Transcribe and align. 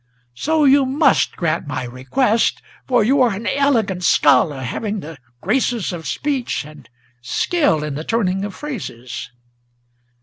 So 0.33 0.63
you 0.63 0.83
must 0.87 1.37
grant 1.37 1.67
my 1.67 1.83
request, 1.83 2.63
for 2.87 3.03
you 3.03 3.21
are 3.21 3.35
an 3.35 3.45
elegant 3.45 4.03
scholar, 4.03 4.61
Having 4.61 5.01
the 5.01 5.19
graces 5.41 5.93
of 5.93 6.07
speech, 6.07 6.65
and 6.65 6.89
skill 7.21 7.83
in 7.83 7.93
the 7.93 8.03
turning 8.03 8.43
of 8.43 8.55
phrases." 8.55 9.29